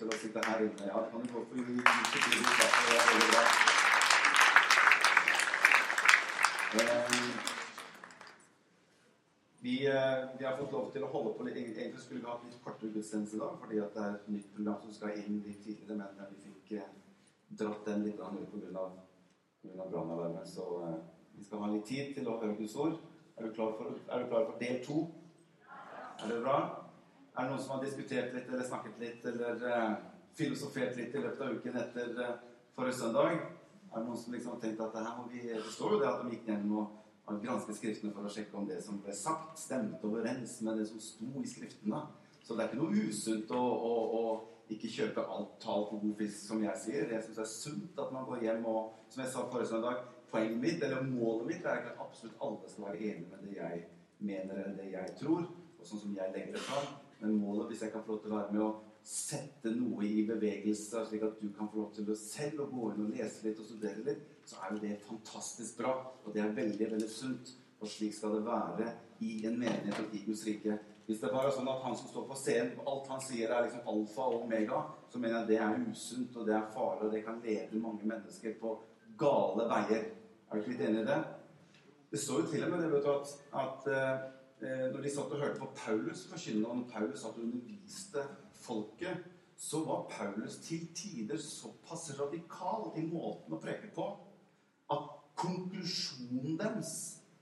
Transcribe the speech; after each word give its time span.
til 0.00 0.08
å 0.08 0.16
sitte 0.16 0.40
her 0.46 0.64
inne. 0.64 0.86
Ja, 0.88 1.04
kan 1.12 1.20
du 1.20 1.28
få 1.28 1.44
skikkelig 1.50 1.76
god 1.76 2.52
plass. 2.56 2.76
Det 2.88 2.96
er 2.96 3.04
veldig 3.10 3.28
bra. 3.34 3.44
Eh, 6.80 7.48
Vi, 9.62 9.86
eh, 9.86 10.28
vi 10.38 10.44
har 10.44 10.56
fått 10.56 10.72
lov 10.72 10.86
til 10.92 11.02
å 11.04 11.10
holde 11.12 11.34
på 11.36 11.44
litt 11.44 11.56
Egentlig 11.60 12.00
skulle 12.00 12.20
vi 12.22 12.26
hatt 12.30 12.44
litt 12.46 12.62
kortere 12.64 12.94
gudstjeneste 12.94 13.36
i 13.36 13.40
dag, 13.42 13.58
fordi 13.60 13.76
det 13.76 14.04
er 14.04 14.14
et 14.14 14.28
nytt 14.32 14.54
program 14.54 14.78
som 14.80 14.94
skal 14.96 15.18
inn 15.20 15.42
litt 15.44 15.60
tidligere, 15.64 15.98
men 15.98 16.16
eh, 16.16 16.30
vi 16.32 16.38
fikk 16.46 16.72
eh, 16.78 16.88
dratt 17.60 17.84
den 17.84 18.06
litt 18.06 18.20
ut 18.20 18.54
pga. 18.54 18.86
brannalarmen. 19.90 20.46
Så 20.46 20.64
eh, 20.86 20.96
vi 21.36 21.44
skal 21.44 21.60
ha 21.60 21.68
litt 21.74 21.84
tid 21.84 22.14
til 22.14 22.28
å 22.28 22.38
høre 22.40 22.56
Guds 22.56 22.76
ord. 22.76 22.96
Er 23.36 23.42
du 23.44 23.52
klar 23.52 23.76
for, 23.76 23.92
er 24.08 24.24
du 24.24 24.30
klar 24.32 24.48
for 24.48 24.56
del 24.64 24.80
to? 24.86 25.02
Er 26.24 26.32
det 26.32 26.40
bra? 26.40 26.89
Er 27.40 27.46
det 27.46 27.54
noen 27.54 27.62
som 27.64 27.70
har 27.72 27.84
diskutert 27.86 28.34
litt 28.36 28.48
eller 28.52 28.66
snakket 28.68 28.98
litt 29.00 29.22
eller 29.30 29.62
uh, 29.64 29.92
filosofert 30.36 30.98
litt 30.98 31.14
i 31.16 31.22
løpet 31.24 31.40
av 31.40 31.54
uken 31.56 31.78
etter 31.80 32.10
uh, 32.18 32.34
forrige 32.76 32.98
søndag? 32.98 33.38
Er 33.88 33.94
det 33.94 34.02
noen 34.04 34.20
som 34.20 34.34
liksom 34.36 34.52
har 34.52 34.60
tenkt 34.60 34.82
at 34.84 34.92
det 34.92 35.04
her 35.06 35.14
må 35.16 35.24
vi 35.32 35.54
står 35.72 35.94
jo 35.94 36.00
det 36.02 36.10
at 36.10 36.20
de 36.20 36.34
gikk 36.34 36.50
gjennom 36.50 36.74
og 36.82 36.98
har 37.30 37.40
gransket 37.46 37.80
Skriftene 37.80 38.12
for 38.12 38.28
å 38.28 38.34
sjekke 38.34 38.60
om 38.60 38.68
det 38.68 38.76
som 38.84 39.00
ble 39.00 39.16
sagt, 39.16 39.56
stemte 39.56 40.04
overens 40.04 40.58
med 40.66 40.82
det 40.82 40.86
som 40.90 41.00
sto 41.00 41.40
i 41.40 41.48
Skriftene. 41.48 42.04
Så 42.44 42.52
det 42.52 42.66
er 42.66 42.68
ikke 42.68 42.82
noe 42.82 43.08
usunt 43.08 43.56
å, 43.56 43.64
å, 43.88 43.96
å 44.20 44.22
ikke 44.76 44.94
kjøpe 44.98 45.24
alt 45.32 45.58
tall 45.64 45.88
på 45.88 46.04
god 46.04 46.16
fisk, 46.20 46.40
som 46.44 46.64
jeg 46.68 46.84
sier. 46.84 47.08
Jeg 47.08 47.24
syns 47.24 47.40
det 47.40 47.46
er 47.48 47.52
sunt 47.56 48.04
at 48.04 48.16
man 48.20 48.28
går 48.28 48.48
hjem 48.50 48.66
og 48.68 48.96
Som 49.10 49.24
jeg 49.24 49.32
sa 49.32 49.48
forrige 49.48 49.72
søndag, 49.72 50.04
poenget 50.30 50.60
mitt, 50.60 50.82
eller 50.84 51.08
målet 51.08 51.46
mitt, 51.48 51.64
er 51.64 51.80
ikke 51.80 51.96
at 51.96 52.02
absolutt 52.04 52.42
alle 52.44 52.68
skal 52.70 52.90
være 52.90 53.00
enig 53.08 53.30
med 53.32 53.48
det 53.48 53.56
jeg 53.56 53.86
mener 54.28 54.60
eller 54.60 54.76
det 54.76 54.92
jeg 54.92 55.14
tror, 55.18 55.48
og 55.48 55.88
sånn 55.88 56.02
som 56.04 56.12
jeg 56.14 56.36
legger 56.36 56.54
det 56.54 56.68
fram. 56.68 56.92
Men 57.20 57.36
målet, 57.40 57.68
hvis 57.70 57.82
jeg 57.84 57.92
kan 57.92 58.04
få 58.04 58.16
lov 58.16 58.22
til 58.24 58.32
å 58.32 58.38
være 58.38 58.54
med 58.56 58.64
å 58.64 58.70
sette 59.06 59.72
noe 59.74 60.04
i 60.04 60.24
bevegelse, 60.28 61.04
slik 61.08 61.24
at 61.26 61.40
du 61.40 61.48
kan 61.56 61.68
få 61.70 61.82
lov 61.82 61.90
til 61.96 62.10
å 62.12 62.16
selv 62.18 62.64
å 62.64 62.68
gå 62.70 62.92
inn 62.92 63.06
og 63.06 63.16
lese 63.16 63.46
litt 63.46 63.60
og 63.60 63.68
studere 63.68 64.04
litt, 64.06 64.22
så 64.48 64.60
er 64.60 64.74
jo 64.74 64.82
det 64.84 64.94
fantastisk 65.06 65.80
bra. 65.80 65.94
Og 66.24 66.34
det 66.34 66.44
er 66.44 66.54
veldig, 66.56 66.92
veldig 66.94 67.10
sunt. 67.10 67.56
Og 67.80 67.88
slik 67.88 68.12
skal 68.12 68.34
det 68.36 68.44
være 68.44 68.90
i 69.24 69.38
en 69.48 69.56
menighet 69.56 70.00
og 70.02 70.14
i 70.16 70.22
Guds 70.26 70.44
rike. 70.48 70.76
Hvis 71.06 71.20
det 71.22 71.30
bare 71.32 71.48
er 71.48 71.54
sånn 71.56 71.68
at 71.72 71.80
han 71.82 71.96
som 71.96 72.10
står 72.10 72.26
på 72.28 72.36
scenen, 72.38 72.74
alt 72.86 73.08
han 73.10 73.22
sier 73.24 73.50
er 73.50 73.64
liksom 73.66 73.88
alfa 73.90 74.26
og 74.30 74.44
omega, 74.44 74.82
så 75.10 75.18
mener 75.18 75.40
jeg 75.40 75.48
det 75.48 75.60
er 75.64 75.80
usunt, 75.88 76.36
og 76.36 76.46
det 76.46 76.54
er 76.54 76.68
farlig, 76.74 77.06
og 77.08 77.14
det 77.16 77.22
kan 77.26 77.40
lede 77.44 77.80
mange 77.82 78.06
mennesker 78.06 78.54
på 78.60 78.74
gale 79.18 79.66
veier. 79.72 80.04
Er 80.50 80.52
du 80.52 80.60
ikke 80.60 80.74
litt 80.74 80.84
enig 80.86 81.00
i 81.02 81.08
det? 81.08 81.16
Det 82.12 82.20
står 82.20 82.44
jo 82.44 82.52
til 82.52 82.66
og 82.66 82.70
med 82.74 82.84
det, 82.84 82.92
vet 82.92 83.08
du, 83.08 83.10
at, 83.16 83.32
at 83.64 83.90
eh, 83.90 84.22
når 84.62 85.02
de 85.02 85.10
satt 85.12 85.32
og 85.32 85.40
hørte 85.40 85.60
på 85.60 85.70
Paulus 85.76 86.26
forkynne, 86.30 86.66
og 86.68 86.76
når 86.76 86.88
Paulus 86.92 87.22
satt 87.22 87.38
og 87.38 87.44
underviste 87.46 88.24
folket, 88.60 89.24
så 89.60 89.84
var 89.84 90.06
Paulus 90.10 90.56
til 90.64 90.86
tider 90.96 91.36
såpass 91.36 92.10
radikal 92.20 92.90
i 92.96 93.04
måten 93.04 93.56
å 93.56 93.60
preke 93.60 93.90
på 93.94 94.06
at 94.92 95.08
konklusjonen 95.40 96.58
deres 96.60 96.92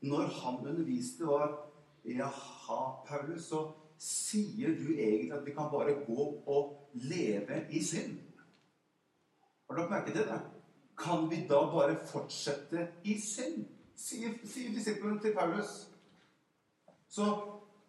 når 0.00 0.30
han 0.40 0.62
underviste, 0.66 1.26
var 1.26 1.58
Jaha, 2.04 2.80
Paulus, 3.06 3.50
så 3.50 3.66
sier 4.00 4.72
du 4.78 4.94
egentlig 4.94 5.32
at 5.36 5.44
vi 5.46 5.52
kan 5.54 5.68
bare 5.72 5.98
gå 6.06 6.24
og 6.46 6.90
leve 6.92 7.66
i 7.70 7.82
synd? 7.84 8.16
Har 9.68 9.76
dere 9.76 9.90
merket 9.90 10.16
det? 10.16 10.40
Kan 10.98 11.28
vi 11.30 11.44
da 11.48 11.60
bare 11.72 11.98
fortsette 12.08 12.88
i 13.04 13.18
synd? 13.20 13.66
Sier, 13.96 14.32
sier 14.48 14.72
disiplene 14.72 15.20
til 15.20 15.36
Paulus. 15.36 15.90
Så 17.10 17.26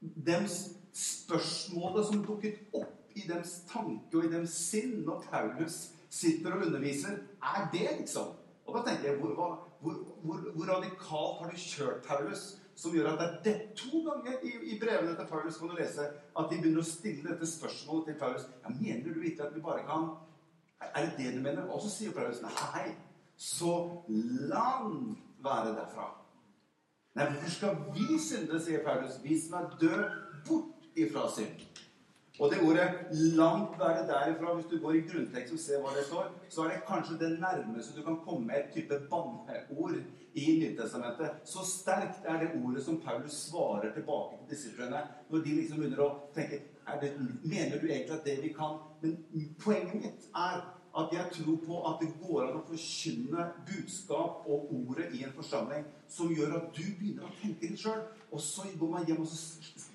dems 0.00 0.58
spørsmålet 0.94 2.06
som 2.06 2.22
dukket 2.26 2.60
opp 2.78 3.16
i 3.18 3.24
dems 3.26 3.60
tanke 3.70 4.14
og 4.14 4.28
i 4.28 4.30
dems 4.32 4.54
sinn 4.70 5.00
når 5.06 5.24
Paulus 5.30 5.78
sitter 6.08 6.54
og 6.54 6.68
underviser, 6.68 7.18
er 7.42 7.66
det, 7.72 7.88
liksom? 7.98 8.30
Og 8.68 8.76
da 8.76 8.84
tenker 8.86 9.10
jeg, 9.10 9.18
hvor, 9.20 9.34
hvor, 9.80 9.98
hvor, 10.22 10.46
hvor 10.54 10.70
radikalt 10.70 11.42
har 11.42 11.50
du 11.50 11.60
kjørt 11.60 12.06
Paulus 12.06 12.46
som 12.78 12.94
gjør 12.94 13.10
at 13.10 13.18
det 13.18 13.26
er 13.26 13.38
det 13.44 13.54
to 13.78 14.04
ganger 14.06 14.38
i, 14.46 14.52
i 14.70 14.78
brevene 14.78 15.16
til 15.18 15.26
Paulus 15.26 15.58
kan 15.58 15.72
du 15.72 15.74
lese 15.80 16.04
at 16.06 16.50
de 16.50 16.58
begynner 16.60 16.84
å 16.84 16.86
stille 16.86 17.26
dette 17.26 17.48
spørsmålet 17.50 18.12
til 18.12 18.18
Paulus. 18.20 18.44
Ja, 18.62 18.70
Mener 18.70 19.16
du 19.16 19.24
ikke 19.26 19.48
at 19.48 19.56
vi 19.56 19.64
bare 19.64 19.82
kan 19.88 20.12
Er 20.78 21.08
det 21.08 21.16
det 21.18 21.32
du 21.34 21.40
mener? 21.42 21.66
Og 21.74 21.82
så 21.82 21.90
sier 21.90 22.14
Paulus 22.14 22.38
nei. 22.44 22.84
Så 23.34 23.72
langt 24.06 25.18
være 25.42 25.74
derfra. 25.74 26.06
Nei, 27.18 27.26
hvorfor 27.26 27.50
skal 27.50 27.76
vi 27.94 28.18
synde, 28.22 28.60
sier 28.62 28.84
Paulus, 28.84 29.16
vi 29.22 29.34
som 29.42 29.56
er 29.58 29.72
død 29.80 30.02
bort 30.46 30.98
ifra 31.02 31.24
synd? 31.34 31.64
Og 32.38 32.50
det 32.50 32.60
ordet 32.62 32.90
'langt 33.10 33.78
være 33.78 34.06
derifra', 34.10 34.54
hvis 34.54 34.66
du 34.70 34.78
går 34.84 34.92
i 34.92 35.00
grunntekst 35.08 35.52
og 35.52 35.58
ser 35.58 35.80
hva 35.82 35.90
det 35.96 36.04
står, 36.06 36.26
så 36.48 36.62
er 36.62 36.68
det 36.68 36.86
kanskje 36.90 37.18
det 37.18 37.40
nærmeste 37.40 37.96
du 37.96 38.04
kan 38.04 38.20
komme 38.26 38.58
et 38.58 38.70
type 38.74 38.94
banneord 39.10 39.98
i 40.34 40.44
Nytestamentet. 40.60 41.30
Så 41.44 41.58
sterkt 41.78 42.22
er 42.24 42.38
det 42.38 42.50
ordet 42.64 42.84
som 42.84 43.00
Paulus 43.00 43.32
svarer 43.32 43.92
tilbake 43.94 44.38
til 44.38 44.56
disiplene 44.56 45.00
når 45.30 45.38
de 45.38 45.50
liksom 45.58 45.78
begynner 45.78 46.04
å 46.06 46.10
tenke 46.34 46.62
det, 47.00 47.12
Mener 47.44 47.80
du 47.80 47.86
egentlig 47.86 48.18
at 48.18 48.24
det 48.24 48.42
vi 48.42 48.48
kan 48.48 48.78
Men 49.02 49.18
poenget 49.58 49.94
mitt 49.94 50.22
er 50.34 50.77
at 50.98 51.12
jeg 51.14 51.30
tror 51.36 51.56
på 51.66 51.78
at 51.88 52.02
det 52.02 52.08
går 52.20 52.44
an 52.46 52.58
å 52.58 52.66
forkynne 52.66 53.46
budskap 53.68 54.46
og 54.50 54.70
ordet 54.74 55.08
i 55.14 55.22
en 55.26 55.34
forsamling 55.36 55.86
som 56.10 56.32
gjør 56.32 56.56
at 56.58 56.70
du 56.74 56.84
begynner 56.98 57.28
å 57.28 57.34
tenke 57.40 57.70
litt 57.70 57.82
sjøl. 57.82 58.00
Og 58.32 58.40
så 58.44 58.66
går 58.80 58.90
man 58.92 59.06
hjem 59.08 59.22
og 59.24 59.32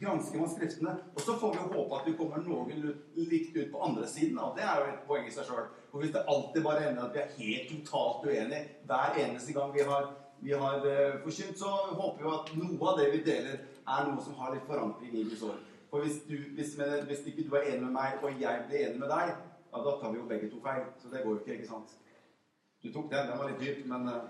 gransker 0.00 0.40
man 0.40 0.52
Skriftene. 0.52 0.94
Og 1.14 1.20
så 1.24 1.36
får 1.40 1.54
vi 1.56 1.64
håpe 1.74 1.98
at 1.98 2.08
vi 2.08 2.16
kommer 2.18 2.44
noen 2.44 2.94
likt 3.18 3.56
ut 3.56 3.72
på 3.72 3.82
andre 3.88 4.08
siden. 4.08 4.38
Og 4.40 4.56
det 4.58 4.64
er 4.64 4.80
jo 4.80 4.90
et 4.92 5.04
poeng 5.08 5.28
i 5.28 5.34
seg 5.34 5.48
sjøl. 5.48 5.68
For 5.90 6.02
hvis 6.02 6.14
det 6.14 6.24
alltid 6.30 6.66
bare 6.66 6.88
ender 6.90 7.08
at 7.08 7.16
vi 7.16 7.22
er 7.24 7.36
helt 7.38 7.72
totalt 7.72 8.28
uenige 8.28 8.64
hver 8.88 9.20
eneste 9.24 9.56
gang 9.56 9.74
vi 9.74 9.86
har, 9.88 10.10
vi 10.44 10.52
har 10.52 10.82
uh, 10.84 11.20
forkynt, 11.24 11.58
så 11.58 11.70
håper 11.94 12.24
vi 12.24 12.34
at 12.36 12.52
noe 12.60 12.90
av 12.90 13.00
det 13.00 13.12
vi 13.14 13.22
deler, 13.26 13.62
er 13.84 14.08
noe 14.08 14.24
som 14.24 14.36
har 14.40 14.52
litt 14.54 14.66
forankring 14.68 15.14
i 15.14 15.24
Guds 15.28 15.44
år. 15.46 15.60
For 15.90 16.02
hvis, 16.02 16.24
du, 16.26 16.34
hvis, 16.56 16.72
hvis 17.06 17.26
ikke 17.30 17.44
du 17.46 17.52
er 17.54 17.68
enig 17.70 17.84
med 17.86 17.94
meg, 17.94 18.16
og 18.24 18.40
jeg 18.40 18.64
blir 18.68 18.88
enig 18.88 18.98
med 19.04 19.12
deg, 19.12 19.36
ja, 19.74 19.82
da 19.84 19.98
tar 20.00 20.12
vi 20.12 20.18
jo 20.18 20.28
begge 20.30 20.50
to 20.50 20.60
feil. 20.62 20.84
Så 21.02 21.10
det 21.10 21.24
går 21.24 21.30
jo 21.34 21.40
ikke, 21.42 21.58
ikke 21.58 21.68
sant? 21.68 21.96
Du 22.82 22.92
tok 22.92 23.10
den. 23.10 23.28
Den 23.28 23.38
var 23.38 23.50
litt 23.50 23.60
dyp, 23.60 23.86
men 23.90 24.08
uh... 24.08 24.22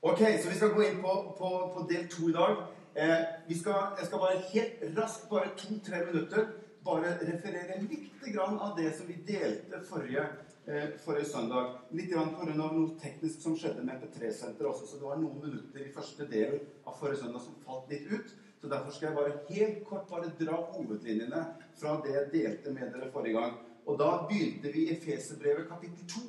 Ok, 0.00 0.18
så 0.18 0.48
vi 0.48 0.54
skal 0.54 0.74
gå 0.74 0.82
inn 0.86 1.00
på, 1.02 1.14
på, 1.38 1.48
på 1.74 1.86
del 1.90 2.08
to 2.10 2.28
i 2.30 2.34
dag. 2.34 2.60
Eh, 2.98 3.22
skal, 3.60 3.94
jeg 3.98 4.06
skal 4.06 4.18
bare 4.18 4.42
helt 4.52 4.98
raskt, 4.98 5.28
bare 5.30 5.50
to-tre 5.56 6.04
minutter, 6.06 6.46
bare 6.86 7.14
referere 7.20 7.80
litt 7.82 8.38
av 8.46 8.76
det 8.76 8.92
som 8.96 9.06
vi 9.06 9.16
delte 9.26 9.80
forrige, 9.86 10.24
eh, 10.66 10.88
forrige 11.04 11.28
søndag. 11.30 11.78
Litt 11.90 12.10
pga. 12.10 12.54
noe 12.54 12.98
teknisk 13.00 13.42
som 13.42 13.56
skjedde 13.56 13.84
med 13.84 14.02
MP3-senteret 14.02 14.70
også. 14.70 14.86
Så 14.86 14.96
det 14.96 15.06
var 15.06 15.16
noen 15.16 15.40
minutter 15.40 15.80
i 15.80 15.92
første 15.92 16.26
del 16.26 16.60
av 16.86 16.98
forrige 16.98 17.22
søndag 17.22 17.40
som 17.40 17.54
falt 17.66 17.90
litt 17.90 18.10
ut. 18.12 18.34
Så 18.60 18.68
derfor 18.68 18.90
skal 18.90 19.06
jeg 19.06 19.16
bare 19.16 19.38
helt 19.48 19.84
kort 19.86 20.08
bare 20.10 20.32
dra 20.40 20.56
hovedlinjene 20.72 21.42
fra 21.78 21.98
det 22.04 22.14
jeg 22.14 22.30
delte 22.32 22.72
med 22.74 22.94
dere 22.94 23.10
forrige 23.12 23.38
gang. 23.38 23.58
Og 23.86 23.98
da 23.98 24.08
begynte 24.28 24.72
vi 24.74 24.88
i 24.90 24.96
Feserbrevet 25.00 25.68
kapittel 25.68 26.08
2 26.08 26.24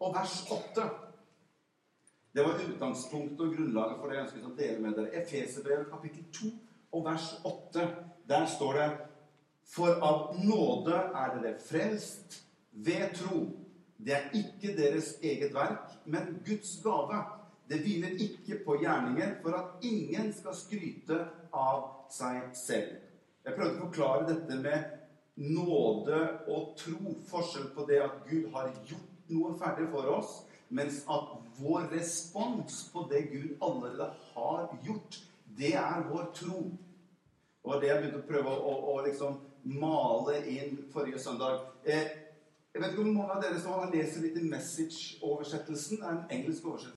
og 0.00 0.14
vers 0.14 0.36
8. 0.50 0.86
Det 2.34 2.44
var 2.44 2.62
utgangspunktet 2.68 3.40
og 3.40 3.56
grunnlaget 3.56 3.98
for 3.98 4.10
det 4.10 4.16
jeg 4.16 4.26
ønsket 4.26 4.46
å 4.46 4.54
dele 4.58 4.78
med 4.82 4.96
dere. 4.98 5.22
Efeserbrevet 5.22 5.90
kapittel 5.90 6.24
2 6.38 6.52
og 6.94 7.04
vers 7.08 7.28
8. 7.44 7.88
Der 8.28 8.46
står 8.46 8.80
det 8.80 8.88
For 9.74 10.00
av 10.04 10.34
nåde 10.44 10.94
er 10.94 11.36
dere 11.38 11.54
frelst 11.60 12.40
ved 12.70 13.14
tro. 13.16 13.46
Det 13.96 14.12
er 14.14 14.34
ikke 14.36 14.74
deres 14.76 15.14
eget 15.22 15.54
verk, 15.54 15.94
men 16.04 16.40
Guds 16.46 16.76
gave. 16.84 17.22
Det 17.68 17.80
hviler 17.80 18.18
ikke 18.20 18.58
på 18.64 18.76
gjerninger 18.82 19.38
for 19.42 19.56
at 19.56 19.84
ingen 19.86 20.32
skal 20.36 20.56
skryte 20.56 21.20
av 21.52 21.86
seg 22.12 22.50
selv. 22.56 22.98
Jeg 23.44 23.56
prøvde 23.56 23.78
å 23.78 23.86
forklare 23.86 24.26
dette 24.28 24.58
med 24.60 24.84
nåde 25.36 26.20
og 26.48 26.74
tro. 26.80 27.14
Forskjell 27.28 27.70
på 27.76 27.86
det 27.88 28.00
at 28.04 28.20
Gud 28.28 28.50
har 28.54 28.72
gjort 28.88 29.30
noe 29.32 29.54
ferdig 29.60 29.88
for 29.92 30.10
oss, 30.12 30.42
mens 30.68 31.02
at 31.10 31.32
vår 31.58 31.88
respons 31.94 32.84
på 32.92 33.06
det 33.10 33.24
Gud 33.32 33.54
allerede 33.64 34.10
har 34.34 34.68
gjort, 34.84 35.20
det 35.56 35.74
er 35.80 36.04
vår 36.10 36.28
tro. 36.36 36.66
Og 37.64 37.80
det 37.80 37.88
jeg 37.88 38.02
begynte 38.02 38.20
å 38.20 38.28
prøve 38.28 38.52
å, 38.52 38.60
å, 38.60 38.74
å 38.92 39.04
liksom 39.06 39.40
male 39.80 40.42
inn 40.52 40.76
forrige 40.92 41.22
søndag. 41.22 41.62
Eh, 41.88 42.10
jeg 42.74 42.82
vet 42.82 42.92
ikke 42.92 43.04
om 43.06 43.14
mange 43.14 43.36
av 43.36 43.40
dere 43.40 43.60
som 43.62 43.78
har 43.78 43.92
lest 43.94 44.18
litt 44.20 44.36
i 44.36 44.48
Message-oversettelsen. 44.50 46.00
Det 46.00 46.08
er 46.08 46.16
en 46.16 46.34
engelsk 46.36 46.66
oversettelse 46.66 46.92